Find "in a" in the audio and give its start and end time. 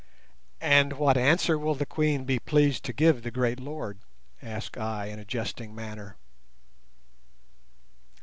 5.05-5.25